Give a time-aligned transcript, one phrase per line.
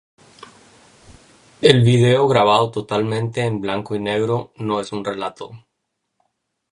[1.61, 5.51] El vídeo, grabado totalmente en blanco y negro, no es un relato.